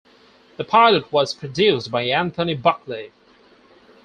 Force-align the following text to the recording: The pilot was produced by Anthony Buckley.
The 0.57 0.63
pilot 0.63 1.11
was 1.13 1.35
produced 1.35 1.91
by 1.91 2.05
Anthony 2.05 2.55
Buckley. 2.55 3.11